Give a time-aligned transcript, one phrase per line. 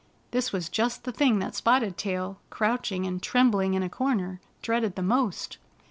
[0.31, 4.95] This was just the thing that Spotted Tail, crouching and trembling in a comer, dreaded
[4.95, 5.59] the most.